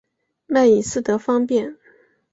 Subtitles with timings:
[0.47, 1.77] 卖隐私得方便